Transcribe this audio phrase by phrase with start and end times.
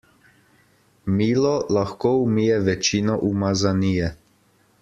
[1.19, 4.13] Milo lahko umije večino umazanije.